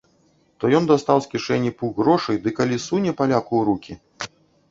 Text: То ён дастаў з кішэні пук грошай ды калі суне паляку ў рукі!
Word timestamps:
То 0.61 0.69
ён 0.77 0.87
дастаў 0.91 1.17
з 1.25 1.27
кішэні 1.33 1.71
пук 1.81 2.01
грошай 2.01 2.39
ды 2.45 2.49
калі 2.59 2.77
суне 2.87 3.11
паляку 3.19 3.53
ў 3.59 3.63
рукі! 3.69 3.93